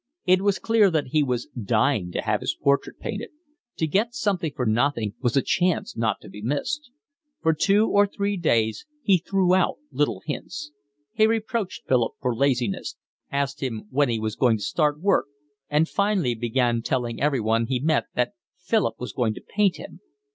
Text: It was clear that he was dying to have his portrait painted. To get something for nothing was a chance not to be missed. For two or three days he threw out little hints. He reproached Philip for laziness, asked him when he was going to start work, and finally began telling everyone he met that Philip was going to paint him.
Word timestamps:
It 0.25 0.41
was 0.41 0.57
clear 0.57 0.89
that 0.89 1.09
he 1.09 1.21
was 1.21 1.45
dying 1.63 2.11
to 2.13 2.23
have 2.23 2.41
his 2.41 2.57
portrait 2.59 2.97
painted. 2.97 3.29
To 3.77 3.85
get 3.85 4.15
something 4.15 4.51
for 4.55 4.65
nothing 4.65 5.13
was 5.21 5.37
a 5.37 5.43
chance 5.43 5.95
not 5.95 6.19
to 6.21 6.27
be 6.27 6.41
missed. 6.41 6.89
For 7.43 7.53
two 7.53 7.87
or 7.87 8.07
three 8.07 8.35
days 8.35 8.87
he 9.03 9.19
threw 9.19 9.53
out 9.53 9.77
little 9.91 10.23
hints. 10.25 10.71
He 11.13 11.27
reproached 11.27 11.87
Philip 11.87 12.13
for 12.19 12.35
laziness, 12.35 12.95
asked 13.31 13.59
him 13.61 13.83
when 13.91 14.09
he 14.09 14.17
was 14.19 14.35
going 14.35 14.57
to 14.57 14.63
start 14.63 14.99
work, 14.99 15.27
and 15.69 15.87
finally 15.87 16.33
began 16.33 16.81
telling 16.81 17.21
everyone 17.21 17.67
he 17.67 17.79
met 17.79 18.05
that 18.15 18.33
Philip 18.57 18.95
was 18.99 19.13
going 19.13 19.35
to 19.35 19.43
paint 19.55 19.75
him. 19.77 19.99